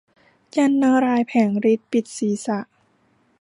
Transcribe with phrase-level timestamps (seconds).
[0.55, 2.59] ยันต์นารายณ์แผลงฤทธิ์ปิดศรีษะ